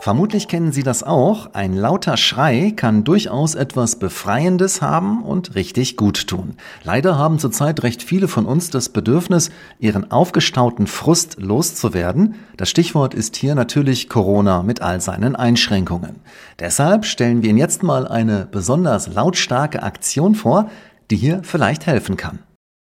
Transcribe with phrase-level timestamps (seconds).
[0.00, 1.52] Vermutlich kennen Sie das auch.
[1.52, 6.54] Ein lauter Schrei kann durchaus etwas Befreiendes haben und richtig gut tun.
[6.84, 12.36] Leider haben zurzeit recht viele von uns das Bedürfnis, ihren aufgestauten Frust loszuwerden.
[12.56, 16.16] Das Stichwort ist hier natürlich Corona mit all seinen Einschränkungen.
[16.58, 20.70] Deshalb stellen wir Ihnen jetzt mal eine besonders lautstarke Aktion vor,
[21.10, 22.38] die hier vielleicht helfen kann.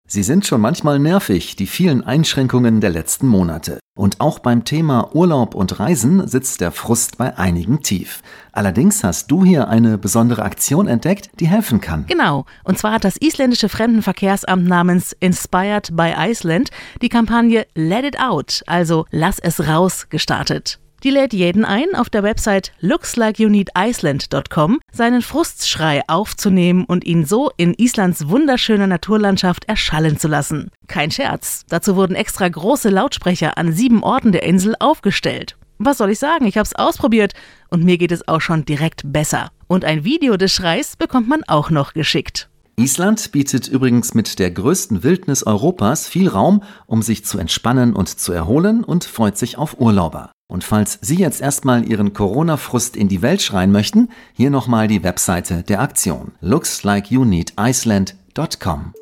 [0.09, 3.80] Sie sind schon manchmal nervig, die vielen Einschränkungen der letzten Monate.
[3.96, 8.23] Und auch beim Thema Urlaub und Reisen sitzt der Frust bei einigen tief.
[8.52, 12.06] Allerdings hast du hier eine besondere Aktion entdeckt, die helfen kann.
[12.06, 12.45] Genau.
[12.62, 16.70] Und zwar hat das isländische Fremdenverkehrsamt namens Inspired by Iceland
[17.02, 20.79] die Kampagne Let It Out, also Lass es raus, gestartet.
[21.02, 27.74] Die lädt jeden ein, auf der Website lookslikeyounidiceland.com seinen Frustschrei aufzunehmen und ihn so in
[27.74, 30.71] Islands wunderschöner Naturlandschaft erschallen zu lassen.
[30.88, 35.56] Kein Scherz, dazu wurden extra große Lautsprecher an sieben Orten der Insel aufgestellt.
[35.79, 37.34] Was soll ich sagen, ich hab's ausprobiert
[37.68, 39.51] und mir geht es auch schon direkt besser.
[39.68, 42.49] Und ein Video des Schreis bekommt man auch noch geschickt.
[42.79, 48.21] Island bietet übrigens mit der größten Wildnis Europas viel Raum, um sich zu entspannen und
[48.21, 50.30] zu erholen und freut sich auf Urlauber.
[50.46, 55.02] Und falls Sie jetzt erstmal Ihren Corona-Frust in die Welt schreien möchten, hier nochmal die
[55.02, 58.93] Webseite der Aktion lookslikeyounneediceland.com.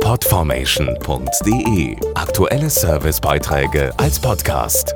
[0.00, 4.94] Podformation.de Aktuelle Servicebeiträge als Podcast.